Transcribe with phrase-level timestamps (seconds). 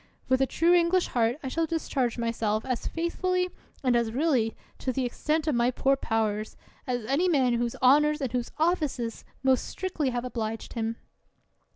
[0.27, 3.51] With a true English heart, I shall discharge myself as faithfully
[3.83, 8.19] and as really, to the extent of my poor powers, as any man whose honors
[8.19, 10.95] or whose offices most strictly have obliged him.